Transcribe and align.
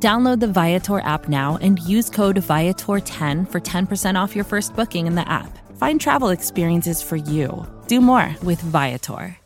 Download 0.00 0.38
the 0.38 0.46
Viator 0.46 1.00
app 1.00 1.28
now 1.28 1.58
and 1.60 1.80
use 1.80 2.08
code 2.08 2.36
Viator10 2.36 3.50
for 3.50 3.60
10% 3.60 4.14
off 4.14 4.36
your 4.36 4.44
first 4.44 4.76
booking 4.76 5.08
in 5.08 5.16
the 5.16 5.28
app. 5.28 5.58
Find 5.76 6.00
travel 6.00 6.28
experiences 6.28 7.02
for 7.02 7.16
you. 7.16 7.66
Do 7.88 8.00
more 8.00 8.32
with 8.44 8.60
Viator. 8.60 9.36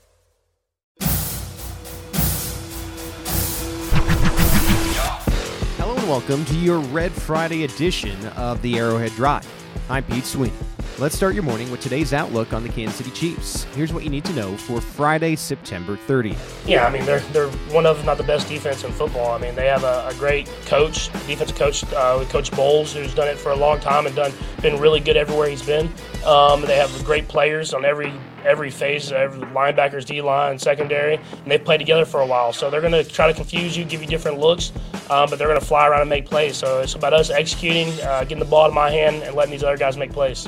Hello 5.79 5.97
and 5.97 6.07
welcome 6.07 6.45
to 6.45 6.55
your 6.57 6.81
Red 6.81 7.13
Friday 7.13 7.65
edition 7.65 8.23
of 8.37 8.61
the 8.61 8.79
Arrowhead 8.79 9.13
Drive. 9.13 9.49
I'm 9.89 10.05
Pete 10.05 10.27
Sweeney. 10.27 10.53
Let's 11.03 11.17
start 11.17 11.35
your 11.35 11.43
morning 11.43 11.69
with 11.73 11.81
today's 11.81 12.13
outlook 12.13 12.53
on 12.53 12.63
the 12.63 12.69
Kansas 12.69 12.95
City 12.95 13.11
Chiefs. 13.11 13.65
Here's 13.75 13.93
what 13.93 14.05
you 14.05 14.09
need 14.09 14.25
to 14.25 14.33
know 14.35 14.57
for 14.57 14.81
Friday, 14.81 15.35
September 15.35 15.97
30th. 15.97 16.65
Yeah, 16.65 16.87
I 16.87 16.93
mean 16.93 17.05
they're 17.05 17.19
they're 17.33 17.51
one 17.73 17.87
of 17.87 18.05
not 18.05 18.19
the 18.19 18.23
best 18.23 18.49
defense 18.49 18.85
in 18.85 18.93
football. 18.93 19.33
I 19.33 19.39
mean 19.39 19.57
they 19.57 19.67
have 19.67 19.83
a, 19.83 20.07
a 20.07 20.15
great 20.15 20.47
coach, 20.67 21.13
defensive 21.27 21.57
coach, 21.57 21.83
uh, 21.93 22.25
Coach 22.27 22.53
Bowles, 22.53 22.93
who's 22.93 23.13
done 23.17 23.27
it 23.27 23.37
for 23.37 23.51
a 23.51 23.57
long 23.57 23.81
time 23.81 24.07
and 24.07 24.15
done 24.15 24.33
been 24.61 24.79
really 24.79 25.01
good 25.01 25.17
everywhere 25.17 25.49
he's 25.49 25.67
been. 25.67 25.93
Um, 26.25 26.61
they 26.61 26.77
have 26.77 27.05
great 27.05 27.27
players 27.27 27.75
on 27.75 27.85
every 27.85 28.13
every 28.45 28.71
phase, 28.71 29.11
every 29.11 29.41
linebackers, 29.49 30.07
D 30.07 30.23
line, 30.23 30.57
secondary, 30.57 31.17
and 31.17 31.51
they've 31.51 31.65
played 31.65 31.79
together 31.79 32.05
for 32.05 32.21
a 32.21 32.27
while. 32.27 32.53
So 32.53 32.71
they're 32.71 32.81
going 32.81 32.93
to 32.93 33.03
try 33.03 33.27
to 33.27 33.35
confuse 33.35 33.77
you, 33.77 33.85
give 33.85 34.03
you 34.03 34.09
different 34.09 34.39
looks, 34.39 34.71
um, 35.11 35.29
but 35.29 35.41
they're 35.41 35.49
going 35.49 35.59
to 35.59 35.67
fly 35.67 35.89
around 35.89 36.03
and 36.03 36.11
make 36.11 36.27
plays. 36.27 36.57
So 36.57 36.81
it's 36.81 36.95
about 36.95 37.13
us 37.13 37.29
executing, 37.29 37.89
uh, 38.03 38.23
getting 38.23 38.39
the 38.39 38.45
ball 38.45 38.69
to 38.69 38.73
my 38.73 38.89
hand, 38.89 39.25
and 39.25 39.35
letting 39.35 39.51
these 39.51 39.65
other 39.65 39.77
guys 39.77 39.97
make 39.97 40.13
plays. 40.13 40.47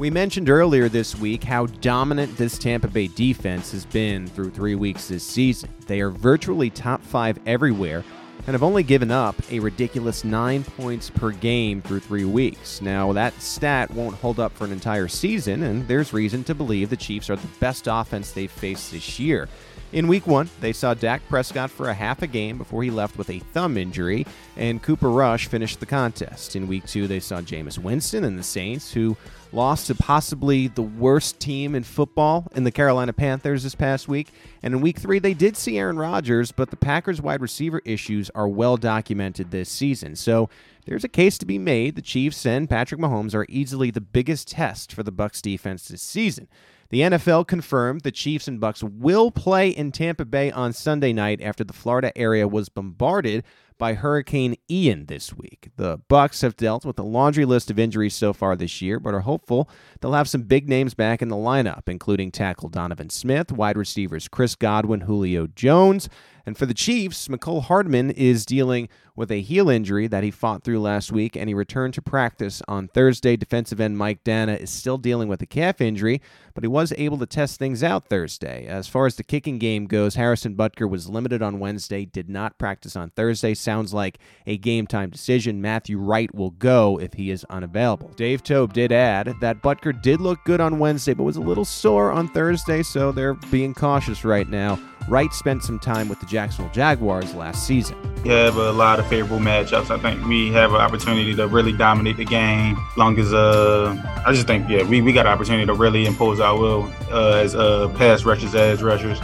We 0.00 0.08
mentioned 0.08 0.48
earlier 0.48 0.88
this 0.88 1.14
week 1.14 1.44
how 1.44 1.66
dominant 1.66 2.34
this 2.38 2.56
Tampa 2.56 2.88
Bay 2.88 3.08
defense 3.08 3.70
has 3.72 3.84
been 3.84 4.26
through 4.28 4.48
three 4.48 4.74
weeks 4.74 5.08
this 5.08 5.22
season. 5.22 5.68
They 5.86 6.00
are 6.00 6.08
virtually 6.08 6.70
top 6.70 7.02
five 7.02 7.38
everywhere 7.44 8.02
and 8.46 8.54
have 8.54 8.62
only 8.62 8.82
given 8.82 9.10
up 9.10 9.36
a 9.52 9.58
ridiculous 9.58 10.24
nine 10.24 10.64
points 10.64 11.10
per 11.10 11.32
game 11.32 11.82
through 11.82 12.00
three 12.00 12.24
weeks. 12.24 12.80
Now, 12.80 13.12
that 13.12 13.38
stat 13.42 13.90
won't 13.90 14.16
hold 14.16 14.40
up 14.40 14.52
for 14.52 14.64
an 14.64 14.72
entire 14.72 15.06
season, 15.06 15.64
and 15.64 15.86
there's 15.86 16.14
reason 16.14 16.44
to 16.44 16.54
believe 16.54 16.88
the 16.88 16.96
Chiefs 16.96 17.28
are 17.28 17.36
the 17.36 17.46
best 17.60 17.86
offense 17.86 18.32
they've 18.32 18.50
faced 18.50 18.92
this 18.92 19.20
year. 19.20 19.50
In 19.92 20.08
week 20.08 20.26
one, 20.26 20.48
they 20.60 20.72
saw 20.72 20.94
Dak 20.94 21.20
Prescott 21.28 21.70
for 21.70 21.90
a 21.90 21.94
half 21.94 22.22
a 22.22 22.26
game 22.26 22.56
before 22.56 22.82
he 22.82 22.90
left 22.90 23.18
with 23.18 23.28
a 23.28 23.40
thumb 23.40 23.76
injury, 23.76 24.24
and 24.56 24.82
Cooper 24.82 25.10
Rush 25.10 25.48
finished 25.48 25.78
the 25.78 25.84
contest. 25.84 26.56
In 26.56 26.68
week 26.68 26.86
two, 26.86 27.06
they 27.06 27.20
saw 27.20 27.42
Jameis 27.42 27.76
Winston 27.76 28.24
and 28.24 28.38
the 28.38 28.42
Saints, 28.42 28.92
who 28.92 29.16
lost 29.52 29.86
to 29.88 29.94
possibly 29.94 30.68
the 30.68 30.82
worst 30.82 31.40
team 31.40 31.74
in 31.74 31.82
football 31.82 32.50
in 32.54 32.64
the 32.64 32.70
Carolina 32.70 33.12
Panthers 33.12 33.62
this 33.62 33.74
past 33.74 34.08
week. 34.08 34.28
And 34.62 34.74
in 34.74 34.80
week 34.80 34.98
three, 34.98 35.18
they 35.18 35.34
did 35.34 35.56
see 35.56 35.78
Aaron 35.78 35.98
Rodgers, 35.98 36.52
but 36.52 36.70
the 36.70 36.76
Packers 36.76 37.20
wide 37.20 37.40
receiver 37.40 37.80
issues 37.84 38.30
are 38.30 38.48
well 38.48 38.76
documented 38.76 39.50
this 39.50 39.68
season. 39.68 40.16
So 40.16 40.48
there's 40.86 41.04
a 41.04 41.08
case 41.08 41.38
to 41.38 41.46
be 41.46 41.58
made. 41.58 41.96
The 41.96 42.02
Chiefs 42.02 42.46
and 42.46 42.68
Patrick 42.68 43.00
Mahomes 43.00 43.34
are 43.34 43.46
easily 43.48 43.90
the 43.90 44.00
biggest 44.00 44.48
test 44.48 44.92
for 44.92 45.02
the 45.02 45.12
Bucs 45.12 45.42
defense 45.42 45.88
this 45.88 46.02
season. 46.02 46.48
The 46.90 47.02
NFL 47.02 47.46
confirmed 47.46 48.00
the 48.00 48.10
Chiefs 48.10 48.48
and 48.48 48.60
Bucs 48.60 48.82
will 48.82 49.30
play 49.30 49.68
in 49.68 49.92
Tampa 49.92 50.24
Bay 50.24 50.50
on 50.50 50.72
Sunday 50.72 51.12
night 51.12 51.40
after 51.40 51.62
the 51.62 51.72
Florida 51.72 52.16
area 52.18 52.48
was 52.48 52.68
bombarded 52.68 53.44
by 53.80 53.94
Hurricane 53.94 54.56
Ian 54.70 55.06
this 55.06 55.32
week. 55.32 55.70
The 55.76 55.98
Bucs 56.10 56.42
have 56.42 56.54
dealt 56.54 56.84
with 56.84 56.98
a 56.98 57.02
laundry 57.02 57.46
list 57.46 57.70
of 57.70 57.78
injuries 57.78 58.14
so 58.14 58.34
far 58.34 58.54
this 58.54 58.82
year, 58.82 59.00
but 59.00 59.14
are 59.14 59.20
hopeful 59.20 59.70
they'll 60.00 60.12
have 60.12 60.28
some 60.28 60.42
big 60.42 60.68
names 60.68 60.92
back 60.92 61.22
in 61.22 61.28
the 61.28 61.34
lineup, 61.34 61.88
including 61.88 62.30
tackle 62.30 62.68
Donovan 62.68 63.08
Smith, 63.08 63.50
wide 63.50 63.78
receivers 63.78 64.28
Chris 64.28 64.54
Godwin, 64.54 65.00
Julio 65.00 65.46
Jones, 65.46 66.10
and 66.50 66.58
for 66.58 66.66
the 66.66 66.74
Chiefs, 66.74 67.28
Mecole 67.28 67.62
Hardman 67.62 68.10
is 68.10 68.44
dealing 68.44 68.88
with 69.14 69.30
a 69.30 69.40
heel 69.40 69.70
injury 69.70 70.08
that 70.08 70.24
he 70.24 70.32
fought 70.32 70.64
through 70.64 70.80
last 70.80 71.12
week, 71.12 71.36
and 71.36 71.48
he 71.48 71.54
returned 71.54 71.94
to 71.94 72.02
practice 72.02 72.60
on 72.66 72.88
Thursday. 72.88 73.36
Defensive 73.36 73.80
end 73.80 73.96
Mike 73.96 74.24
Danna 74.24 74.58
is 74.58 74.68
still 74.68 74.98
dealing 74.98 75.28
with 75.28 75.40
a 75.42 75.46
calf 75.46 75.80
injury, 75.80 76.20
but 76.52 76.64
he 76.64 76.68
was 76.68 76.92
able 76.98 77.18
to 77.18 77.26
test 77.26 77.60
things 77.60 77.84
out 77.84 78.08
Thursday. 78.08 78.66
As 78.66 78.88
far 78.88 79.06
as 79.06 79.14
the 79.14 79.22
kicking 79.22 79.60
game 79.60 79.86
goes, 79.86 80.16
Harrison 80.16 80.56
Butker 80.56 80.90
was 80.90 81.08
limited 81.08 81.40
on 81.40 81.60
Wednesday, 81.60 82.04
did 82.04 82.28
not 82.28 82.58
practice 82.58 82.96
on 82.96 83.10
Thursday. 83.10 83.54
Sounds 83.54 83.94
like 83.94 84.18
a 84.44 84.58
game 84.58 84.88
time 84.88 85.10
decision. 85.10 85.62
Matthew 85.62 85.98
Wright 85.98 86.34
will 86.34 86.50
go 86.50 86.98
if 86.98 87.12
he 87.12 87.30
is 87.30 87.46
unavailable. 87.48 88.08
Dave 88.16 88.42
Toub 88.42 88.72
did 88.72 88.90
add 88.90 89.32
that 89.40 89.62
Butker 89.62 90.02
did 90.02 90.20
look 90.20 90.40
good 90.44 90.60
on 90.60 90.80
Wednesday, 90.80 91.14
but 91.14 91.22
was 91.22 91.36
a 91.36 91.40
little 91.40 91.64
sore 91.64 92.10
on 92.10 92.26
Thursday, 92.26 92.82
so 92.82 93.12
they're 93.12 93.34
being 93.34 93.72
cautious 93.72 94.24
right 94.24 94.48
now. 94.48 94.80
Wright 95.08 95.32
spent 95.32 95.62
some 95.62 95.78
time 95.78 96.08
with 96.08 96.20
the 96.20 96.26
Jacksonville 96.26 96.72
Jaguars 96.72 97.34
last 97.34 97.66
season. 97.66 97.96
We 98.22 98.30
have 98.30 98.56
a 98.56 98.72
lot 98.72 99.00
of 99.00 99.06
favorable 99.06 99.38
matchups. 99.38 99.90
I 99.90 99.98
think 99.98 100.24
we 100.26 100.52
have 100.52 100.72
an 100.72 100.80
opportunity 100.80 101.34
to 101.34 101.46
really 101.48 101.72
dominate 101.72 102.16
the 102.16 102.24
game. 102.24 102.76
Long 102.96 103.18
as 103.18 103.32
uh, 103.32 103.96
I 104.26 104.32
just 104.32 104.46
think 104.46 104.68
yeah, 104.68 104.82
we, 104.82 105.00
we 105.00 105.12
got 105.12 105.26
an 105.26 105.32
opportunity 105.32 105.66
to 105.66 105.74
really 105.74 106.06
impose 106.06 106.38
our 106.38 106.58
will 106.58 106.92
uh, 107.10 107.40
as 107.42 107.54
uh, 107.54 107.88
pass 107.96 108.24
rushers, 108.24 108.54
as 108.54 108.82
rushers 108.82 109.18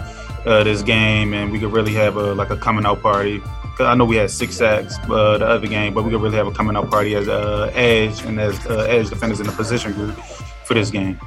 uh, 0.47 0.63
this 0.65 0.83
game, 0.83 1.35
and 1.35 1.53
we 1.53 1.59
could 1.59 1.73
really 1.73 1.93
have 1.95 2.17
a 2.17 2.35
like 2.35 2.51
a 2.51 2.57
coming 2.57 2.87
out 2.87 3.03
party. 3.03 3.43
I 3.79 3.95
know 3.95 4.07
we 4.07 4.17
had 4.17 4.31
six 4.31 4.57
sacks 4.57 4.97
uh, 5.11 5.37
the 5.39 5.47
other 5.47 5.67
game, 5.67 5.93
but 5.93 6.05
we 6.05 6.11
could 6.11 6.23
really 6.23 6.37
have 6.37 6.47
a 6.47 6.53
coming 6.53 6.77
out 6.77 6.89
party 6.89 7.15
as 7.15 7.29
uh, 7.29 7.71
edge 7.75 8.25
and 8.25 8.41
as 8.41 8.65
uh, 8.67 8.87
edge 8.89 9.11
defenders 9.11 9.41
in 9.41 9.47
the 9.47 9.53
position 9.53 9.93
group 9.93 10.17
for 10.65 10.75
this 10.75 10.91
game. 10.91 11.21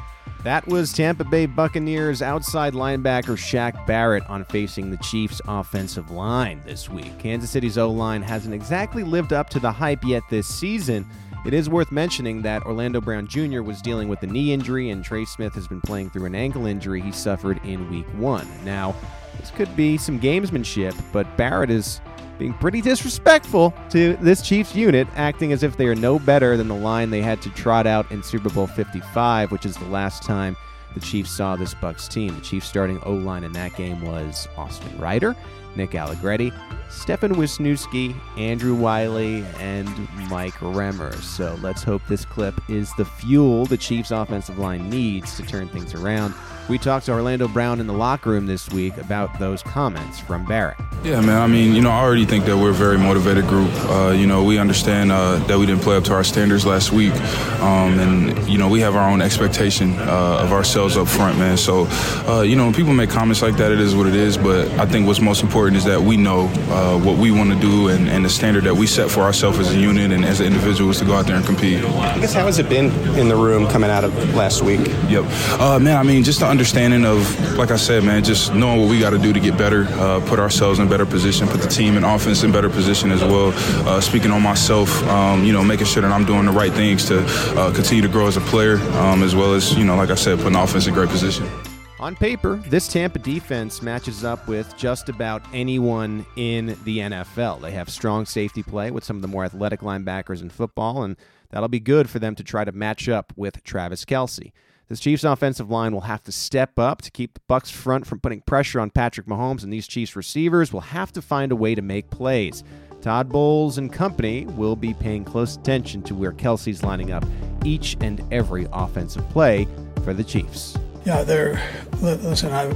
That 0.44 0.66
was 0.68 0.94
Tampa 0.94 1.26
Bay 1.26 1.48
Buccaneers 1.48 2.22
outside 2.22 2.74
linebacker 2.74 3.36
Shaq 3.36 3.86
Barrett 3.86 4.26
on 4.30 4.46
facing 4.46 4.90
the 4.90 4.98
Chiefs' 4.98 5.42
offensive 5.46 6.12
line 6.12 6.62
this 6.66 6.88
week. 6.88 7.20
Kansas 7.20 7.50
City's 7.50 7.78
O 7.78 7.92
line 7.92 8.22
hasn't 8.22 8.54
exactly 8.54 9.04
lived 9.04 9.34
up 9.34 9.50
to 9.50 9.60
the 9.60 9.72
hype 9.72 10.06
yet 10.06 10.24
this 10.30 10.48
season. 10.48 11.06
It 11.46 11.54
is 11.54 11.70
worth 11.70 11.92
mentioning 11.92 12.42
that 12.44 12.64
Orlando 12.64 13.02
Brown 13.02 13.28
Jr. 13.28 13.62
was 13.62 13.82
dealing 13.82 14.08
with 14.08 14.24
a 14.24 14.28
knee 14.28 14.54
injury, 14.54 14.92
and 14.92 15.04
Trey 15.04 15.26
Smith 15.26 15.54
has 15.56 15.68
been 15.68 15.82
playing 15.82 16.10
through 16.10 16.26
an 16.26 16.36
ankle 16.36 16.68
injury 16.68 17.02
he 17.02 17.12
suffered 17.12 17.60
in 17.66 17.92
week 17.92 18.08
one. 18.16 18.48
Now, 18.64 18.96
this 19.40 19.52
could 19.52 19.76
be 19.76 19.98
some 19.98 20.22
gamesmanship, 20.22 20.98
but 21.12 21.36
Barrett 21.36 21.70
is 21.70 22.00
being 22.40 22.54
pretty 22.54 22.82
disrespectful 22.82 23.74
to 23.90 24.16
this 24.22 24.42
Chiefs 24.42 24.74
unit, 24.74 25.08
acting 25.16 25.52
as 25.52 25.62
if 25.62 25.78
they 25.78 25.86
are 25.86 25.96
no 25.96 26.18
better 26.18 26.58
than 26.58 26.70
the 26.70 26.76
line 26.76 27.12
they 27.12 27.22
had 27.22 27.42
to 27.44 27.50
trot 27.52 27.86
out 27.86 28.10
in 28.12 28.24
Super 28.24 28.50
Bowl 28.50 28.66
55, 28.66 29.52
which 29.52 29.66
is 29.66 29.76
the 29.76 29.86
last 29.90 30.24
time 30.24 30.56
the 30.96 31.00
Chiefs 31.02 31.30
saw 31.30 31.56
this 31.56 31.76
Bucs 31.76 32.08
team. 32.10 32.34
The 32.34 32.42
Chiefs 32.42 32.68
starting 32.68 33.00
O 33.04 33.14
line 33.14 33.44
in 33.44 33.52
that 33.52 33.76
game 33.76 34.02
was 34.02 34.48
Austin 34.58 34.98
Reiter, 34.98 35.36
Nick 35.79 35.95
Allegretti, 35.95 36.51
Stefan 36.90 37.35
Wisniewski, 37.35 38.13
Andrew 38.38 38.75
Wylie, 38.75 39.45
and 39.59 39.88
Mike 40.29 40.56
Remmers. 40.56 41.22
So 41.22 41.57
let's 41.62 41.84
hope 41.84 42.01
this 42.07 42.25
clip 42.25 42.59
is 42.69 42.94
the 42.95 43.06
fuel 43.06 43.66
the 43.66 43.78
Chiefs 43.78 44.12
offensive 44.12 44.59
line 44.59 44.90
needs 44.90 45.38
to 45.38 45.44
turn 45.44 45.69
things 45.69 45.94
around. 45.94 46.34
We 46.67 46.78
talked 46.78 47.07
to 47.07 47.13
Orlando 47.13 47.47
Brown 47.47 47.79
in 47.79 47.88
the 47.88 47.94
locker 47.94 48.29
room 48.29 48.45
this 48.45 48.69
week 48.69 48.95
about 48.97 49.40
those 49.40 49.63
comments 49.63 50.19
from 50.19 50.45
Barrett. 50.45 50.78
Yeah, 51.03 51.22
man. 51.22 51.41
I 51.41 51.47
mean, 51.47 51.73
you 51.73 51.81
know, 51.81 51.90
I 51.90 52.00
already 52.01 52.25
think 52.25 52.46
that 52.46 52.57
we're 52.57 52.69
a 52.69 52.73
very 52.73 52.97
motivated 52.97 53.47
group. 53.47 53.72
Uh, 53.90 54.09
you 54.09 54.28
know, 54.28 54.44
we 54.44 54.59
understand 54.59 55.11
uh, 55.11 55.38
that 55.47 55.57
we 55.57 55.66
didn't 55.66 55.81
play 55.81 55.96
up 55.96 56.03
to 56.06 56.13
our 56.13 56.23
standards 56.23 56.66
last 56.66 56.91
week, 56.91 57.13
um, 57.61 57.97
and 58.00 58.47
you 58.47 58.57
know, 58.57 58.67
we 58.67 58.82
have 58.82 58.96
our 58.96 59.09
own 59.09 59.22
expectation 59.22 59.97
uh, 59.97 60.41
of 60.41 60.52
ourselves 60.52 60.97
up 60.97 61.08
front, 61.08 61.40
man. 61.40 61.58
So, 61.58 61.87
uh, 62.28 62.41
you 62.41 62.55
know, 62.55 62.66
when 62.66 62.73
people 62.73 62.93
make 62.93 63.09
comments 63.09 63.41
like 63.41 63.55
that, 63.58 63.72
it 63.72 63.79
is 63.79 63.96
what 63.96 64.05
it 64.08 64.14
is. 64.14 64.37
But 64.37 64.70
I 64.72 64.85
think 64.85 65.08
what's 65.08 65.22
most 65.22 65.41
important 65.41 65.69
is 65.76 65.86
that 65.86 66.02
we 66.02 66.18
know 66.18 66.48
uh, 66.70 67.00
what 67.00 67.18
we 67.18 67.32
want 67.32 67.52
to 67.52 67.60
do 67.60 67.90
and, 67.90 68.10
and, 68.10 68.26
the 68.26 68.30
standard 68.30 68.64
that 68.66 68.76
we 68.76 68.86
set 68.86 69.10
for 69.10 69.22
ourselves 69.22 69.58
as 69.60 69.74
a 69.74 69.80
unit 69.80 70.12
and 70.12 70.26
as 70.26 70.42
individuals 70.42 71.00
to 71.00 71.06
go 71.06 71.14
out 71.14 71.26
there 71.26 71.36
and 71.36 71.46
compete. 71.46 71.84
I 71.84 72.20
guess 72.20 72.34
how 72.34 72.46
has 72.46 72.60
it 72.60 72.68
been 72.68 72.92
in 73.18 73.28
the 73.28 73.36
room 73.36 73.68
coming 73.68 73.90
out 73.90 74.04
of 74.04 74.14
last 74.36 74.62
week? 74.62 74.82
Yep, 75.10 75.26
uh, 75.60 75.80
man. 75.80 75.98
I 75.98 76.04
mean, 76.04 76.24
just 76.24 76.42
the 76.42 76.48
understanding 76.48 77.06
of, 77.06 77.58
like 77.58 77.72
I 77.72 77.78
said, 77.78 78.04
man, 78.04 78.24
just 78.24 78.54
knowing 78.54 78.82
what 78.82 78.90
we 78.90 79.00
got 79.00 79.12
to 79.12 79.18
do 79.18 79.34
to 79.34 79.40
get 79.40 79.58
better, 79.58 79.86
uh, 79.92 80.20
put 80.28 80.40
ourselves 80.40 80.80
in 80.80 80.90
better 80.90 81.06
position, 81.06 81.48
put 81.48 81.62
the 81.62 81.68
team 81.68 81.96
and 81.96 82.06
offense 82.06 82.44
in 82.44 82.52
better 82.52 82.70
position 82.70 83.12
as 83.12 83.22
well. 83.22 83.54
Uh, 83.88 84.02
speaking 84.02 84.32
on 84.32 84.42
myself, 84.42 85.02
um, 85.08 85.44
you 85.44 85.54
know, 85.54 85.64
making 85.64 85.88
sure 85.88 86.02
that 86.02 86.12
I'm 86.12 86.26
doing 86.26 86.46
the 86.46 86.52
right 86.52 86.74
things 86.74 87.06
to 87.06 87.24
uh, 87.58 87.74
continue 87.74 88.02
to 88.02 88.10
grow 88.10 88.28
as 88.28 88.38
a 88.38 88.42
player, 88.42 88.78
um, 88.98 89.24
as 89.24 89.36
well 89.36 89.54
as, 89.54 89.78
you 89.78 89.86
know, 89.86 89.96
like 89.96 90.10
I 90.10 90.16
said, 90.16 90.40
putting 90.40 90.56
offense 90.56 90.88
in 90.88 90.94
great 90.94 91.10
position. 91.10 91.50
On 91.99 92.16
paper, 92.16 92.55
this 92.67 92.87
Tampa 92.87 93.19
defense 93.19 93.81
matches 93.81 94.23
up 94.23 94.47
with 94.47 94.75
just 94.78 95.09
about 95.09 95.41
anyone 95.53 96.25
in 96.37 96.78
the 96.85 96.99
NFL. 96.99 97.61
They 97.61 97.72
have 97.72 97.90
strong 97.90 98.25
safety 98.25 98.63
play 98.63 98.90
with 98.90 99.03
some 99.03 99.17
of 99.17 99.22
the 99.22 99.28
more 99.28 99.43
athletic 99.43 99.81
linebackers 99.81 100.41
in 100.41 100.49
football, 100.49 101.03
and 101.03 101.17
That'll 101.51 101.69
be 101.69 101.79
good 101.79 102.09
for 102.09 102.19
them 102.19 102.35
to 102.35 102.43
try 102.43 102.63
to 102.63 102.72
match 102.72 103.09
up 103.09 103.34
with 103.35 103.63
Travis 103.63 104.05
Kelce. 104.05 104.51
This 104.87 104.99
Chiefs 104.99 105.23
offensive 105.23 105.69
line 105.69 105.93
will 105.93 106.01
have 106.01 106.23
to 106.23 106.31
step 106.31 106.79
up 106.79 107.01
to 107.03 107.11
keep 107.11 107.35
the 107.35 107.41
Bucs 107.49 107.72
front 107.72 108.07
from 108.07 108.19
putting 108.19 108.41
pressure 108.41 108.79
on 108.79 108.90
Patrick 108.90 109.28
Mahomes, 109.28 109.63
and 109.63 109.72
these 109.72 109.87
Chiefs 109.87 110.16
receivers 110.16 110.73
will 110.73 110.81
have 110.81 111.11
to 111.13 111.22
find 111.22 111.51
a 111.51 111.55
way 111.55 111.75
to 111.75 111.81
make 111.81 112.09
plays. 112.09 112.63
Todd 113.01 113.29
Bowles 113.29 113.78
and 113.78 113.93
company 113.93 114.46
will 114.46 114.75
be 114.75 114.93
paying 114.93 115.23
close 115.23 115.55
attention 115.55 116.01
to 116.03 116.16
where 116.16 116.34
Kelce's 116.34 116.84
lining 116.84 117.11
up 117.11 117.23
each 117.63 117.96
and 118.01 118.22
every 118.31 118.67
offensive 118.73 119.28
play 119.29 119.67
for 120.03 120.13
the 120.13 120.23
Chiefs. 120.23 120.75
Yeah, 121.05 121.23
there. 121.23 121.61
Listen, 122.01 122.51
I, 122.51 122.73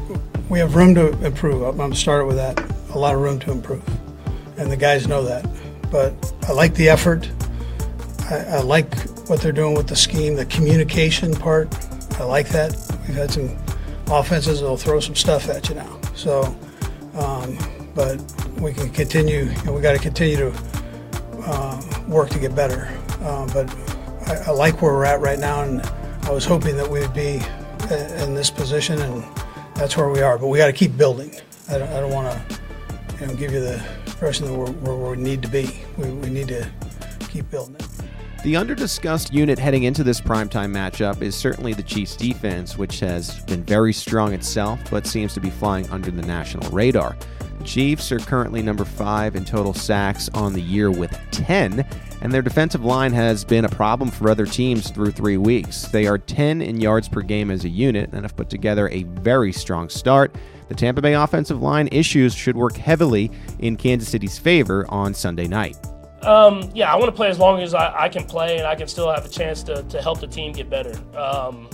we 0.49 0.59
have 0.59 0.75
room 0.75 0.95
to 0.95 1.09
improve. 1.25 1.61
I'm 1.63 1.77
going 1.77 1.91
to 1.91 1.97
start 1.97 2.25
with 2.25 2.37
that. 2.37 2.59
A 2.91 2.97
lot 2.97 3.15
of 3.15 3.21
room 3.21 3.39
to 3.39 3.51
improve, 3.51 3.83
and 4.57 4.71
the 4.71 4.77
guys 4.77 5.07
know 5.07 5.23
that. 5.23 5.45
But 5.91 6.13
I 6.47 6.51
like 6.51 6.75
the 6.75 6.89
effort. 6.89 7.29
I, 8.29 8.35
I 8.37 8.61
like 8.61 8.93
what 9.27 9.41
they're 9.41 9.51
doing 9.51 9.75
with 9.75 9.87
the 9.87 9.95
scheme, 9.95 10.35
the 10.35 10.45
communication 10.45 11.33
part. 11.33 11.73
I 12.19 12.23
like 12.23 12.49
that. 12.49 12.75
We've 13.07 13.15
had 13.15 13.31
some 13.31 13.57
offenses 14.07 14.61
that'll 14.61 14.77
throw 14.77 14.99
some 14.99 15.15
stuff 15.15 15.49
at 15.49 15.69
you 15.69 15.75
now. 15.75 15.99
So, 16.15 16.55
um, 17.15 17.57
but 17.95 18.21
we 18.59 18.73
can 18.73 18.89
continue. 18.89 19.45
You 19.45 19.63
know, 19.63 19.73
we 19.73 19.81
got 19.81 19.93
to 19.93 19.99
continue 19.99 20.37
to 20.37 20.53
uh, 21.45 21.81
work 22.07 22.29
to 22.29 22.39
get 22.39 22.55
better. 22.55 22.89
Uh, 23.21 23.51
but 23.53 23.69
I, 24.27 24.35
I, 24.47 24.51
like 24.51 24.81
where 24.81 24.93
we're 24.93 25.05
at 25.05 25.19
right 25.19 25.39
now, 25.39 25.63
and 25.63 25.81
I 26.23 26.31
was 26.31 26.45
hoping 26.45 26.77
that 26.77 26.89
we'd 26.89 27.13
be 27.13 27.41
in 27.91 28.33
this 28.33 28.50
position, 28.50 29.00
and 29.00 29.24
that's 29.75 29.97
where 29.97 30.09
we 30.09 30.21
are. 30.21 30.38
But 30.38 30.47
we 30.47 30.57
got 30.57 30.68
to 30.68 30.74
keep 30.74 30.97
building. 30.97 31.33
I 31.69 31.77
don't, 31.77 31.89
don't 31.89 32.12
want 32.12 32.50
to 32.50 32.59
you 33.19 33.27
know, 33.27 33.35
give 33.35 33.51
you 33.51 33.59
the 33.59 33.83
impression 34.06 34.45
that 34.45 34.53
we're 34.53 34.71
where 34.71 35.12
we 35.12 35.18
need 35.18 35.41
to 35.41 35.47
be. 35.47 35.80
We, 35.97 36.09
we 36.12 36.30
need 36.30 36.47
to 36.50 36.69
keep 37.30 37.50
building 37.50 37.75
it. 37.75 37.88
The 38.44 38.56
underdiscussed 38.56 39.31
unit 39.31 39.57
heading 39.57 39.83
into 39.83 40.03
this 40.03 40.19
primetime 40.19 40.74
matchup 40.74 41.21
is 41.21 41.33
certainly 41.33 41.74
the 41.74 41.83
Chiefs' 41.83 42.18
defense, 42.18 42.77
which 42.77 43.00
has 43.00 43.39
been 43.45 43.63
very 43.63 43.94
strong 43.94 44.33
itself, 44.33 44.81
but 44.91 45.07
seems 45.07 45.33
to 45.35 45.39
be 45.39 45.50
flying 45.50 45.89
under 45.91 46.12
the 46.12 46.24
national 46.24 46.69
radar. 46.71 47.15
The 47.59 47.63
Chiefs 47.63 48.12
are 48.12 48.19
currently 48.19 48.62
number 48.62 48.83
five 48.83 49.38
in 49.38 49.45
total 49.45 49.74
sacks 49.74 50.27
on 50.33 50.51
the 50.51 50.62
year 50.62 50.91
with 50.91 51.18
10, 51.31 51.88
and 52.23 52.31
their 52.31 52.41
defensive 52.41 52.85
line 52.85 53.11
has 53.11 53.43
been 53.43 53.65
a 53.65 53.69
problem 53.69 54.09
for 54.09 54.29
other 54.29 54.45
teams 54.45 54.89
through 54.89 55.11
three 55.11 55.35
weeks. 55.35 55.83
They 55.89 56.07
are 56.07 56.17
10 56.17 56.61
in 56.61 56.79
yards 56.79 57.09
per 57.09 57.21
game 57.21 57.51
as 57.51 57.65
a 57.65 57.69
unit 57.69 58.11
and 58.13 58.23
have 58.23 58.37
put 58.37 58.49
together 58.49 58.87
a 58.89 59.03
very 59.03 59.51
strong 59.51 59.89
start. 59.89 60.33
The 60.69 60.73
Tampa 60.73 61.01
Bay 61.01 61.15
offensive 61.15 61.61
line 61.61 61.89
issues 61.91 62.33
should 62.33 62.55
work 62.55 62.77
heavily 62.77 63.29
in 63.59 63.75
Kansas 63.75 64.07
City's 64.07 64.39
favor 64.39 64.85
on 64.87 65.13
Sunday 65.13 65.47
night. 65.47 65.75
Um, 66.21 66.71
yeah, 66.73 66.93
I 66.93 66.95
want 66.95 67.07
to 67.07 67.15
play 67.15 67.27
as 67.27 67.39
long 67.39 67.61
as 67.61 67.73
I, 67.73 68.03
I, 68.03 68.07
can 68.07 68.23
play 68.23 68.57
and 68.57 68.65
I 68.65 68.75
can 68.75 68.87
still 68.87 69.11
have 69.11 69.25
a 69.25 69.29
chance 69.29 69.61
to, 69.63 69.83
to 69.83 70.01
help 70.01 70.21
the 70.21 70.27
team 70.27 70.53
get 70.53 70.69
better. 70.69 70.97
Um, 71.17 71.69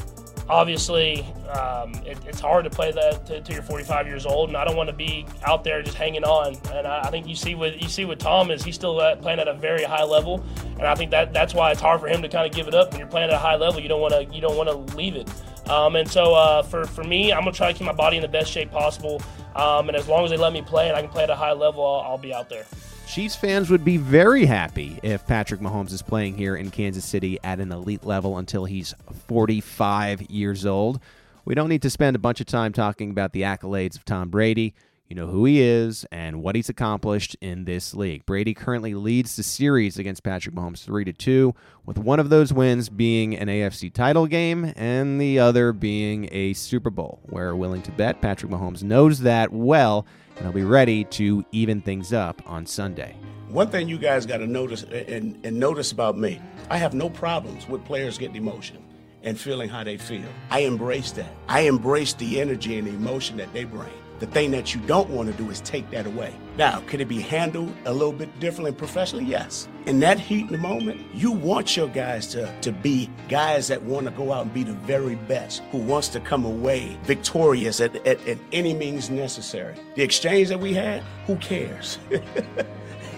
obviously, 0.49 1.21
um, 1.49 1.93
it, 2.05 2.17
it's 2.25 2.39
hard 2.39 2.63
to 2.65 2.69
play 2.69 2.91
that 2.91 3.25
to, 3.27 3.41
to, 3.41 3.53
you're 3.53 3.61
45 3.61 4.07
years 4.07 4.25
old, 4.25 4.49
and 4.49 4.57
I 4.57 4.65
don't 4.65 4.75
want 4.75 4.89
to 4.89 4.95
be 4.95 5.25
out 5.43 5.63
there 5.63 5.81
just 5.81 5.95
hanging 5.95 6.23
on. 6.23 6.57
And 6.73 6.87
I, 6.87 7.01
I 7.03 7.11
think 7.11 7.27
you 7.27 7.35
see 7.35 7.55
what 7.55 7.81
you 7.81 7.87
see 7.87 8.05
with 8.05 8.19
Tom 8.19 8.51
is 8.51 8.63
he's 8.63 8.75
still 8.75 9.01
at, 9.01 9.21
playing 9.21 9.39
at 9.39 9.47
a 9.47 9.53
very 9.53 9.83
high 9.83 10.03
level, 10.03 10.43
and 10.77 10.83
I 10.83 10.95
think 10.95 11.11
that 11.11 11.33
that's 11.33 11.53
why 11.53 11.71
it's 11.71 11.81
hard 11.81 12.01
for 12.01 12.07
him 12.07 12.21
to 12.21 12.27
kind 12.27 12.49
of 12.49 12.55
give 12.55 12.67
it 12.67 12.73
up. 12.73 12.91
When 12.91 12.99
you're 12.99 13.09
playing 13.09 13.29
at 13.29 13.35
a 13.35 13.39
high 13.39 13.55
level, 13.55 13.79
you 13.79 13.87
don't 13.87 14.01
want 14.01 14.13
to 14.13 14.25
you 14.35 14.41
don't 14.41 14.57
want 14.57 14.69
to 14.69 14.95
leave 14.95 15.15
it. 15.15 15.29
Um, 15.69 15.95
and 15.95 16.09
so 16.09 16.33
uh, 16.33 16.63
for 16.63 16.85
for 16.85 17.03
me, 17.03 17.31
I'm 17.31 17.41
gonna 17.41 17.51
try 17.51 17.71
to 17.71 17.77
keep 17.77 17.85
my 17.85 17.93
body 17.93 18.17
in 18.17 18.21
the 18.21 18.27
best 18.27 18.51
shape 18.51 18.71
possible. 18.71 19.21
Um, 19.55 19.89
and 19.89 19.97
as 19.97 20.07
long 20.07 20.23
as 20.23 20.31
they 20.31 20.37
let 20.37 20.53
me 20.53 20.61
play 20.61 20.87
and 20.87 20.97
I 20.97 21.01
can 21.01 21.09
play 21.09 21.23
at 21.23 21.29
a 21.29 21.35
high 21.35 21.53
level, 21.53 21.85
I'll, 21.85 22.11
I'll 22.11 22.17
be 22.17 22.33
out 22.33 22.49
there. 22.49 22.65
Chiefs 23.09 23.35
fans 23.35 23.71
would 23.71 23.83
be 23.83 23.97
very 23.97 24.45
happy 24.45 24.99
if 25.01 25.25
Patrick 25.25 25.61
Mahomes 25.61 25.91
is 25.91 26.03
playing 26.03 26.37
here 26.37 26.55
in 26.55 26.69
Kansas 26.69 27.03
City 27.03 27.39
at 27.43 27.59
an 27.59 27.71
elite 27.71 28.05
level 28.05 28.37
until 28.37 28.65
he's 28.65 28.93
45 29.27 30.29
years 30.29 30.63
old. 30.63 30.99
We 31.43 31.55
don't 31.55 31.69
need 31.69 31.81
to 31.81 31.89
spend 31.89 32.15
a 32.15 32.19
bunch 32.19 32.39
of 32.39 32.45
time 32.45 32.71
talking 32.71 33.09
about 33.09 33.33
the 33.33 33.41
accolades 33.41 33.95
of 33.95 34.05
Tom 34.05 34.29
Brady. 34.29 34.75
You 35.09 35.15
know 35.15 35.25
who 35.25 35.45
he 35.45 35.59
is 35.59 36.05
and 36.11 36.43
what 36.43 36.53
he's 36.53 36.69
accomplished 36.69 37.35
in 37.41 37.65
this 37.65 37.95
league. 37.95 38.27
Brady 38.27 38.53
currently 38.53 38.93
leads 38.93 39.35
the 39.35 39.41
series 39.41 39.97
against 39.97 40.21
Patrick 40.21 40.53
Mahomes 40.53 40.83
3 40.83 41.03
to 41.05 41.13
2, 41.13 41.55
with 41.83 41.97
one 41.97 42.19
of 42.19 42.29
those 42.29 42.53
wins 42.53 42.89
being 42.89 43.35
an 43.35 43.47
AFC 43.47 43.91
title 43.91 44.27
game 44.27 44.71
and 44.75 45.19
the 45.19 45.39
other 45.39 45.73
being 45.73 46.29
a 46.31 46.53
Super 46.53 46.91
Bowl. 46.91 47.19
We're 47.27 47.55
willing 47.55 47.81
to 47.81 47.91
bet 47.91 48.21
Patrick 48.21 48.51
Mahomes 48.51 48.83
knows 48.83 49.21
that 49.21 49.51
well 49.51 50.05
and 50.35 50.45
he'll 50.45 50.53
be 50.53 50.61
ready 50.61 51.05
to 51.05 51.43
even 51.51 51.81
things 51.81 52.13
up 52.13 52.43
on 52.45 52.67
Sunday. 52.67 53.15
One 53.47 53.71
thing 53.71 53.89
you 53.89 53.97
guys 53.97 54.27
got 54.27 54.37
to 54.37 54.47
notice 54.47 54.83
and, 54.83 55.43
and 55.43 55.59
notice 55.59 55.91
about 55.91 56.19
me, 56.19 56.39
I 56.69 56.77
have 56.77 56.93
no 56.93 57.09
problems 57.09 57.67
with 57.67 57.83
players 57.83 58.19
getting 58.19 58.35
emotion 58.35 58.85
and 59.23 59.39
feeling 59.39 59.69
how 59.69 59.83
they 59.83 59.97
feel. 59.97 60.29
I 60.51 60.59
embrace 60.59 61.11
that. 61.13 61.33
I 61.47 61.61
embrace 61.61 62.13
the 62.13 62.39
energy 62.39 62.77
and 62.77 62.87
the 62.87 62.91
emotion 62.91 63.37
that 63.37 63.51
they 63.53 63.63
bring. 63.63 63.89
The 64.19 64.27
thing 64.27 64.51
that 64.51 64.75
you 64.75 64.81
don't 64.81 65.09
want 65.09 65.31
to 65.31 65.37
do 65.37 65.49
is 65.49 65.61
take 65.61 65.89
that 65.91 66.05
away. 66.05 66.33
Now, 66.57 66.81
could 66.87 66.99
it 66.99 67.07
be 67.07 67.21
handled 67.21 67.73
a 67.85 67.93
little 67.93 68.11
bit 68.11 68.37
differently 68.41 68.73
professionally? 68.73 69.23
Yes. 69.23 69.69
In 69.85 70.01
that 70.01 70.19
heat 70.19 70.47
in 70.47 70.51
the 70.51 70.57
moment, 70.57 70.99
you 71.13 71.31
want 71.31 71.77
your 71.77 71.87
guys 71.87 72.27
to, 72.27 72.53
to 72.61 72.73
be 72.73 73.09
guys 73.29 73.69
that 73.69 73.81
want 73.81 74.07
to 74.07 74.11
go 74.11 74.33
out 74.33 74.43
and 74.43 74.53
be 74.53 74.63
the 74.63 74.73
very 74.73 75.15
best, 75.15 75.61
who 75.71 75.77
wants 75.77 76.09
to 76.09 76.19
come 76.19 76.43
away 76.43 76.97
victorious 77.03 77.79
at, 77.79 77.95
at, 78.05 78.27
at 78.27 78.37
any 78.51 78.73
means 78.73 79.09
necessary. 79.09 79.75
The 79.95 80.03
exchange 80.03 80.49
that 80.49 80.59
we 80.59 80.73
had, 80.73 81.01
who 81.25 81.37
cares? 81.37 81.97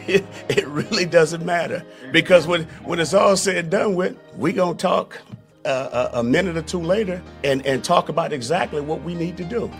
it, 0.08 0.24
it 0.50 0.68
really 0.68 1.06
doesn't 1.06 1.44
matter. 1.44 1.84
Because 2.12 2.46
when, 2.46 2.66
when 2.84 3.00
it's 3.00 3.16
all 3.16 3.36
said 3.36 3.56
and 3.58 3.72
done 3.72 3.96
with, 3.96 4.16
we're 4.36 4.54
going 4.54 4.78
to 4.78 4.82
talk 4.82 5.20
uh, 5.66 6.10
a, 6.14 6.20
a 6.20 6.24
minute 6.24 6.58
or 6.58 6.62
two 6.62 6.80
later 6.80 7.24
and, 7.44 7.66
and 7.66 7.84
talk 7.84 8.10
about 8.10 8.32
exactly 8.32 8.82
what 8.82 9.02
we 9.02 9.16
need 9.16 9.36
to 9.38 9.44
do. 9.44 9.72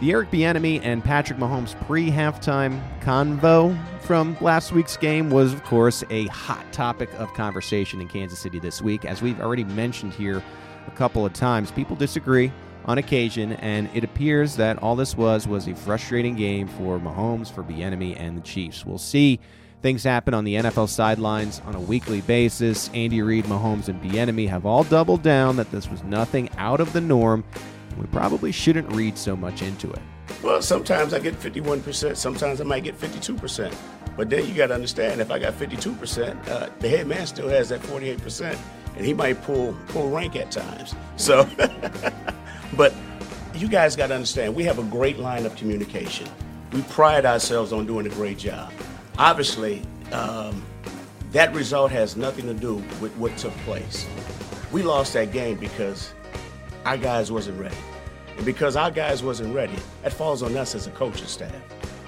The 0.00 0.12
Eric 0.12 0.30
Bieniemy 0.30 0.80
and 0.82 1.04
Patrick 1.04 1.38
Mahomes 1.38 1.78
pre-halftime 1.86 2.80
convo 3.02 3.76
from 4.00 4.34
last 4.40 4.72
week's 4.72 4.96
game 4.96 5.28
was, 5.28 5.52
of 5.52 5.62
course, 5.64 6.02
a 6.08 6.26
hot 6.28 6.72
topic 6.72 7.12
of 7.18 7.30
conversation 7.34 8.00
in 8.00 8.08
Kansas 8.08 8.38
City 8.38 8.58
this 8.58 8.80
week. 8.80 9.04
As 9.04 9.20
we've 9.20 9.38
already 9.42 9.64
mentioned 9.64 10.14
here 10.14 10.42
a 10.86 10.90
couple 10.92 11.26
of 11.26 11.34
times, 11.34 11.70
people 11.70 11.96
disagree 11.96 12.50
on 12.86 12.96
occasion, 12.96 13.52
and 13.52 13.90
it 13.92 14.02
appears 14.02 14.56
that 14.56 14.82
all 14.82 14.96
this 14.96 15.18
was 15.18 15.46
was 15.46 15.68
a 15.68 15.74
frustrating 15.74 16.34
game 16.34 16.66
for 16.66 16.98
Mahomes, 16.98 17.52
for 17.52 17.62
Bieniemy, 17.62 18.18
and 18.18 18.38
the 18.38 18.42
Chiefs. 18.42 18.86
We'll 18.86 18.96
see 18.96 19.38
things 19.82 20.02
happen 20.02 20.32
on 20.32 20.44
the 20.44 20.54
NFL 20.54 20.88
sidelines 20.88 21.60
on 21.66 21.74
a 21.74 21.80
weekly 21.80 22.22
basis. 22.22 22.88
Andy 22.94 23.20
Reid, 23.20 23.44
Mahomes, 23.44 23.88
and 23.88 24.02
Bieniemy 24.02 24.48
have 24.48 24.64
all 24.64 24.82
doubled 24.82 25.22
down 25.22 25.56
that 25.56 25.70
this 25.70 25.90
was 25.90 26.02
nothing 26.04 26.48
out 26.56 26.80
of 26.80 26.94
the 26.94 27.02
norm 27.02 27.44
we 27.98 28.06
probably 28.06 28.52
shouldn't 28.52 28.90
read 28.92 29.16
so 29.18 29.36
much 29.36 29.62
into 29.62 29.90
it. 29.90 30.00
Well, 30.42 30.62
sometimes 30.62 31.12
I 31.12 31.18
get 31.18 31.34
51%, 31.38 32.16
sometimes 32.16 32.60
I 32.60 32.64
might 32.64 32.84
get 32.84 32.98
52%. 32.98 33.74
But 34.16 34.28
then 34.28 34.46
you 34.46 34.54
got 34.54 34.68
to 34.68 34.74
understand 34.74 35.20
if 35.20 35.30
I 35.30 35.38
got 35.38 35.54
52%, 35.54 36.48
uh, 36.48 36.68
the 36.78 36.88
head 36.88 37.06
man 37.06 37.26
still 37.26 37.48
has 37.48 37.68
that 37.70 37.80
48%, 37.80 38.58
and 38.96 39.06
he 39.06 39.14
might 39.14 39.40
pull 39.42 39.76
pull 39.88 40.10
rank 40.10 40.36
at 40.36 40.50
times. 40.50 40.94
So, 41.16 41.48
but 42.76 42.92
you 43.54 43.68
guys 43.68 43.96
got 43.96 44.08
to 44.08 44.14
understand, 44.14 44.54
we 44.54 44.64
have 44.64 44.78
a 44.78 44.82
great 44.84 45.18
line 45.18 45.46
of 45.46 45.54
communication. 45.56 46.28
We 46.72 46.82
pride 46.82 47.24
ourselves 47.24 47.72
on 47.72 47.86
doing 47.86 48.06
a 48.06 48.10
great 48.10 48.38
job. 48.38 48.72
Obviously, 49.18 49.82
um, 50.12 50.64
that 51.32 51.54
result 51.54 51.90
has 51.92 52.16
nothing 52.16 52.46
to 52.46 52.54
do 52.54 52.76
with 53.00 53.16
what 53.16 53.36
took 53.36 53.52
place. 53.58 54.06
We 54.72 54.82
lost 54.82 55.14
that 55.14 55.32
game 55.32 55.56
because 55.56 56.12
our 56.84 56.96
guys 56.96 57.30
wasn't 57.30 57.60
ready. 57.60 57.76
And 58.36 58.46
because 58.46 58.76
our 58.76 58.90
guys 58.90 59.22
wasn't 59.22 59.54
ready, 59.54 59.76
that 60.02 60.12
falls 60.12 60.42
on 60.42 60.56
us 60.56 60.74
as 60.74 60.86
a 60.86 60.90
coaching 60.90 61.26
staff. 61.26 61.54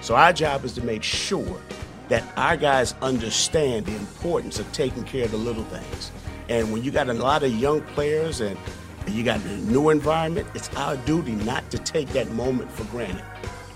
So 0.01 0.15
our 0.15 0.33
job 0.33 0.65
is 0.65 0.73
to 0.73 0.83
make 0.83 1.03
sure 1.03 1.61
that 2.09 2.23
our 2.35 2.57
guys 2.57 2.95
understand 3.01 3.85
the 3.85 3.95
importance 3.95 4.59
of 4.59 4.71
taking 4.73 5.03
care 5.03 5.25
of 5.25 5.31
the 5.31 5.37
little 5.37 5.63
things. 5.65 6.11
And 6.49 6.73
when 6.73 6.83
you 6.83 6.91
got 6.91 7.07
a 7.09 7.13
lot 7.13 7.43
of 7.43 7.53
young 7.53 7.81
players 7.81 8.41
and 8.41 8.57
you 9.07 9.23
got 9.23 9.39
a 9.41 9.57
new 9.57 9.89
environment, 9.89 10.47
it's 10.53 10.73
our 10.75 10.97
duty 10.97 11.33
not 11.33 11.69
to 11.71 11.77
take 11.77 12.09
that 12.09 12.31
moment 12.31 12.71
for 12.71 12.83
granted. 12.85 13.23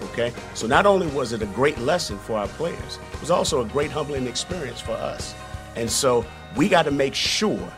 Okay? 0.03 0.33
So 0.53 0.67
not 0.67 0.85
only 0.85 1.07
was 1.07 1.33
it 1.33 1.41
a 1.41 1.47
great 1.47 1.77
lesson 1.79 2.17
for 2.17 2.37
our 2.37 2.47
players, 2.47 2.99
it 3.13 3.21
was 3.21 3.31
also 3.31 3.61
a 3.61 3.65
great 3.65 3.91
humbling 3.91 4.27
experience 4.27 4.81
for 4.81 4.93
us. 4.93 5.33
And 5.75 5.89
so 5.89 6.25
we 6.55 6.69
got 6.69 6.83
to 6.83 6.91
make 6.91 7.13
sure 7.13 7.71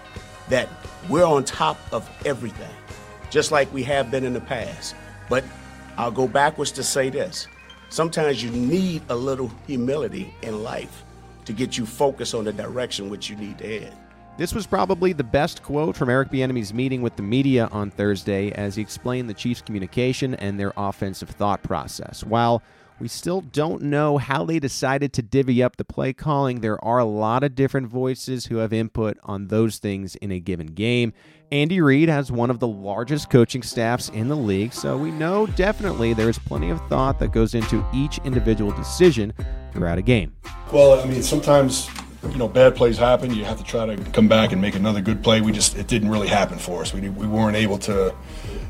that 0.47 0.69
we're 1.09 1.25
on 1.25 1.43
top 1.43 1.77
of 1.91 2.09
everything 2.25 2.69
just 3.29 3.51
like 3.51 3.71
we 3.73 3.83
have 3.83 4.11
been 4.11 4.23
in 4.23 4.33
the 4.33 4.41
past. 4.41 4.95
But 5.29 5.43
I'll 5.97 6.11
go 6.11 6.27
backwards 6.27 6.71
to 6.73 6.83
say 6.83 7.09
this. 7.09 7.47
Sometimes 7.89 8.43
you 8.43 8.51
need 8.51 9.01
a 9.09 9.15
little 9.15 9.51
humility 9.67 10.33
in 10.41 10.63
life 10.63 11.03
to 11.45 11.53
get 11.53 11.77
you 11.77 11.85
focused 11.85 12.35
on 12.35 12.43
the 12.43 12.53
direction 12.53 13.09
which 13.09 13.29
you 13.29 13.35
need 13.35 13.57
to 13.57 13.81
head. 13.81 13.93
This 14.37 14.53
was 14.53 14.65
probably 14.65 15.11
the 15.11 15.23
best 15.23 15.63
quote 15.63 15.97
from 15.97 16.09
Eric 16.09 16.29
Bieniemy's 16.29 16.73
meeting 16.73 17.01
with 17.01 17.17
the 17.17 17.23
media 17.23 17.67
on 17.71 17.91
Thursday 17.91 18.51
as 18.51 18.75
he 18.75 18.81
explained 18.81 19.29
the 19.29 19.33
Chiefs' 19.33 19.61
communication 19.61 20.35
and 20.35 20.57
their 20.57 20.71
offensive 20.77 21.29
thought 21.29 21.61
process. 21.61 22.23
While 22.23 22.63
We 22.99 23.07
still 23.07 23.39
don't 23.39 23.83
know 23.83 24.17
how 24.17 24.43
they 24.43 24.59
decided 24.59 25.13
to 25.13 25.21
divvy 25.21 25.63
up 25.63 25.77
the 25.77 25.85
play 25.85 26.11
calling. 26.11 26.59
There 26.59 26.83
are 26.83 26.99
a 26.99 27.05
lot 27.05 27.45
of 27.45 27.55
different 27.55 27.87
voices 27.87 28.47
who 28.47 28.57
have 28.57 28.73
input 28.73 29.17
on 29.23 29.47
those 29.47 29.77
things 29.77 30.15
in 30.17 30.31
a 30.31 30.39
given 30.41 30.67
game. 30.67 31.13
Andy 31.49 31.79
Reid 31.79 32.09
has 32.09 32.29
one 32.29 32.49
of 32.49 32.59
the 32.59 32.67
largest 32.67 33.29
coaching 33.29 33.63
staffs 33.63 34.09
in 34.09 34.27
the 34.27 34.35
league, 34.35 34.73
so 34.73 34.97
we 34.97 35.11
know 35.11 35.47
definitely 35.47 36.13
there 36.13 36.29
is 36.29 36.37
plenty 36.37 36.69
of 36.69 36.79
thought 36.89 37.19
that 37.19 37.31
goes 37.31 37.55
into 37.55 37.85
each 37.93 38.19
individual 38.25 38.71
decision 38.71 39.33
throughout 39.71 39.97
a 39.97 40.01
game. 40.01 40.35
Well, 40.71 40.99
I 40.99 41.05
mean, 41.05 41.23
sometimes 41.23 41.89
you 42.23 42.37
know 42.37 42.49
bad 42.49 42.75
plays 42.75 42.97
happen. 42.97 43.33
You 43.33 43.45
have 43.45 43.57
to 43.57 43.63
try 43.63 43.85
to 43.85 43.95
come 44.11 44.27
back 44.27 44.51
and 44.51 44.61
make 44.61 44.75
another 44.75 44.99
good 44.99 45.23
play. 45.23 45.39
We 45.39 45.53
just 45.53 45.77
it 45.77 45.87
didn't 45.87 46.09
really 46.09 46.27
happen 46.27 46.59
for 46.59 46.81
us. 46.81 46.93
We 46.93 47.07
we 47.09 47.25
weren't 47.25 47.55
able 47.55 47.77
to 47.79 48.13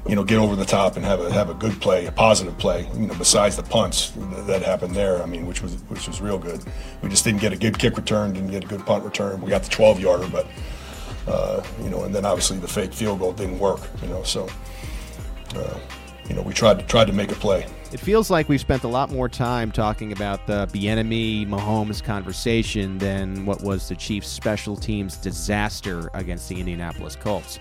you 0.07 0.15
know, 0.15 0.23
get 0.23 0.39
over 0.39 0.55
the 0.55 0.65
top 0.65 0.95
and 0.95 1.05
have 1.05 1.19
a 1.19 1.31
have 1.31 1.49
a 1.49 1.53
good 1.53 1.79
play, 1.81 2.05
a 2.05 2.11
positive 2.11 2.57
play. 2.57 2.87
You 2.95 3.07
know, 3.07 3.15
besides 3.15 3.55
the 3.55 3.63
punts 3.63 4.11
that 4.47 4.61
happened 4.63 4.95
there, 4.95 5.21
I 5.21 5.25
mean, 5.25 5.45
which 5.45 5.61
was 5.61 5.75
which 5.89 6.07
was 6.07 6.21
real 6.21 6.37
good. 6.37 6.63
We 7.01 7.09
just 7.09 7.23
didn't 7.23 7.41
get 7.41 7.53
a 7.53 7.57
good 7.57 7.77
kick 7.77 7.97
return, 7.97 8.33
didn't 8.33 8.51
get 8.51 8.63
a 8.63 8.67
good 8.67 8.85
punt 8.85 9.03
return. 9.03 9.41
We 9.41 9.49
got 9.49 9.63
the 9.63 9.69
12 9.69 9.99
yarder, 9.99 10.27
but 10.27 10.47
uh, 11.27 11.63
you 11.83 11.89
know, 11.89 12.03
and 12.03 12.15
then 12.15 12.25
obviously 12.25 12.57
the 12.57 12.67
fake 12.67 12.93
field 12.93 13.19
goal 13.19 13.33
didn't 13.33 13.59
work. 13.59 13.81
You 14.01 14.07
know, 14.07 14.23
so 14.23 14.47
uh, 15.55 15.79
you 16.27 16.35
know, 16.35 16.41
we 16.41 16.53
tried 16.53 16.79
to 16.79 16.85
tried 16.85 17.07
to 17.07 17.13
make 17.13 17.31
a 17.31 17.35
play. 17.35 17.67
It 17.91 17.99
feels 17.99 18.29
like 18.29 18.47
we've 18.47 18.61
spent 18.61 18.83
a 18.83 18.87
lot 18.87 19.11
more 19.11 19.27
time 19.27 19.71
talking 19.71 20.11
about 20.11 20.45
the 20.45 20.67
Bieniemy 20.67 21.47
Mahomes 21.47 22.03
conversation 22.03 22.99
than 22.99 23.47
what 23.47 23.63
was 23.63 23.89
the 23.89 23.95
Chiefs' 23.95 24.27
special 24.27 24.75
teams 24.75 25.17
disaster 25.17 26.11
against 26.13 26.47
the 26.49 26.59
Indianapolis 26.59 27.15
Colts. 27.15 27.57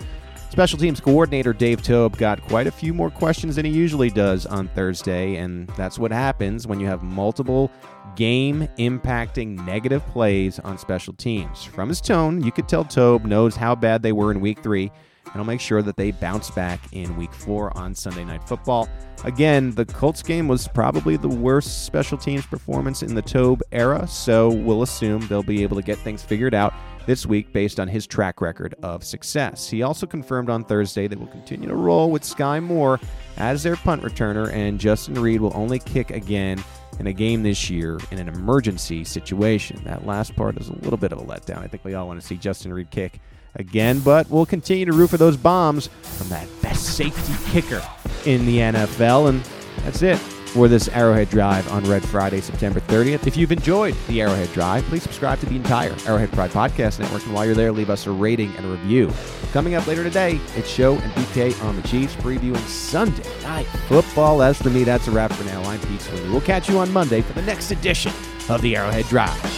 Special 0.50 0.78
teams 0.78 0.98
coordinator 0.98 1.52
Dave 1.52 1.82
Toub 1.82 2.16
got 2.16 2.42
quite 2.42 2.66
a 2.66 2.70
few 2.70 2.94
more 2.94 3.10
questions 3.10 3.56
than 3.56 3.64
he 3.64 3.70
usually 3.70 4.08
does 4.10 4.46
on 4.46 4.66
Thursday, 4.68 5.36
and 5.36 5.68
that's 5.76 5.98
what 5.98 6.10
happens 6.10 6.66
when 6.66 6.80
you 6.80 6.86
have 6.86 7.02
multiple 7.02 7.70
game 8.16 8.66
impacting 8.78 9.64
negative 9.66 10.04
plays 10.06 10.58
on 10.60 10.78
special 10.78 11.12
teams. 11.12 11.62
From 11.62 11.88
his 11.88 12.00
tone, 12.00 12.42
you 12.42 12.50
could 12.50 12.66
tell 12.66 12.82
Toub 12.82 13.24
knows 13.24 13.54
how 13.54 13.74
bad 13.74 14.02
they 14.02 14.10
were 14.10 14.32
in 14.32 14.40
week 14.40 14.60
three, 14.62 14.90
and 15.28 15.34
he'll 15.34 15.44
make 15.44 15.60
sure 15.60 15.82
that 15.82 15.96
they 15.96 16.10
bounce 16.10 16.50
back 16.50 16.80
in 16.92 17.16
week 17.16 17.32
four 17.32 17.76
on 17.76 17.94
Sunday 17.94 18.24
Night 18.24 18.46
Football. 18.48 18.88
Again, 19.24 19.72
the 19.72 19.84
Colts 19.84 20.22
game 20.22 20.48
was 20.48 20.68
probably 20.68 21.16
the 21.16 21.28
worst 21.28 21.84
special 21.84 22.16
teams 22.16 22.46
performance 22.46 23.02
in 23.02 23.14
the 23.14 23.22
Toub 23.22 23.62
era, 23.72 24.06
so 24.06 24.48
we'll 24.50 24.82
assume 24.82 25.26
they'll 25.26 25.42
be 25.42 25.62
able 25.62 25.76
to 25.76 25.82
get 25.82 25.98
things 25.98 26.22
figured 26.22 26.54
out 26.54 26.72
this 27.06 27.26
week 27.26 27.52
based 27.52 27.80
on 27.80 27.88
his 27.88 28.06
track 28.06 28.40
record 28.40 28.74
of 28.82 29.02
success. 29.02 29.68
He 29.68 29.82
also 29.82 30.06
confirmed 30.06 30.50
on 30.50 30.62
Thursday 30.62 31.08
that 31.08 31.18
will 31.18 31.26
continue 31.26 31.66
to 31.68 31.74
roll 31.74 32.10
with 32.10 32.22
Skyy 32.22 32.62
Moore 32.62 33.00
as 33.38 33.62
their 33.62 33.76
punt 33.76 34.02
returner, 34.02 34.52
and 34.52 34.78
Justin 34.78 35.14
Reid 35.14 35.40
will 35.40 35.56
only 35.56 35.78
kick 35.78 36.10
again 36.10 36.62
in 37.00 37.06
a 37.06 37.12
game 37.12 37.42
this 37.42 37.70
year 37.70 37.98
in 38.10 38.18
an 38.18 38.28
emergency 38.28 39.04
situation. 39.04 39.82
That 39.84 40.06
last 40.06 40.36
part 40.36 40.58
is 40.58 40.68
a 40.68 40.74
little 40.76 40.96
bit 40.96 41.12
of 41.12 41.18
a 41.18 41.22
letdown. 41.22 41.58
I 41.58 41.66
think 41.66 41.84
we 41.84 41.94
all 41.94 42.06
want 42.06 42.20
to 42.20 42.26
see 42.26 42.36
Justin 42.36 42.72
Reid 42.72 42.90
kick 42.90 43.20
again, 43.54 44.00
but 44.00 44.28
we'll 44.30 44.46
continue 44.46 44.84
to 44.86 44.92
root 44.92 45.10
for 45.10 45.16
those 45.16 45.36
bombs 45.36 45.88
from 46.02 46.28
that 46.28 46.48
best 46.62 46.96
safety 46.96 47.34
kicker 47.50 47.82
in 48.24 48.46
the 48.46 48.58
NFL, 48.58 49.28
and 49.28 49.42
that's 49.84 50.02
it 50.02 50.18
for 50.48 50.66
this 50.66 50.88
Arrowhead 50.88 51.28
Drive 51.30 51.70
on 51.70 51.84
Red 51.84 52.02
Friday, 52.02 52.40
September 52.40 52.80
30th. 52.80 53.26
If 53.26 53.36
you've 53.36 53.52
enjoyed 53.52 53.94
the 54.08 54.22
Arrowhead 54.22 54.50
Drive, 54.52 54.84
please 54.84 55.02
subscribe 55.02 55.38
to 55.40 55.46
the 55.46 55.56
entire 55.56 55.94
Arrowhead 56.06 56.32
Pride 56.32 56.50
Podcast 56.50 56.98
Network. 56.98 57.24
And 57.24 57.34
while 57.34 57.44
you're 57.44 57.54
there, 57.54 57.70
leave 57.70 57.90
us 57.90 58.06
a 58.06 58.10
rating 58.10 58.54
and 58.56 58.66
a 58.66 58.68
review. 58.68 59.12
Coming 59.52 59.74
up 59.74 59.86
later 59.86 60.02
today, 60.02 60.40
it's 60.56 60.68
Show 60.68 60.94
and 60.94 61.12
BK 61.12 61.62
on 61.64 61.76
the 61.76 61.86
Chiefs 61.86 62.16
previewing 62.16 62.56
Sunday 62.66 63.22
Night 63.42 63.66
Football. 63.88 64.42
As 64.42 64.60
for 64.60 64.70
me, 64.70 64.84
that's 64.84 65.06
a 65.06 65.10
wrap 65.10 65.32
for 65.32 65.44
now. 65.44 65.62
I'm 65.64 65.80
Pete 65.80 66.00
Sweeney. 66.00 66.30
We'll 66.30 66.40
catch 66.40 66.68
you 66.68 66.78
on 66.78 66.92
Monday 66.92 67.20
for 67.20 67.34
the 67.34 67.42
next 67.42 67.70
edition 67.70 68.12
of 68.48 68.62
the 68.62 68.76
Arrowhead 68.76 69.06
Drive. 69.06 69.57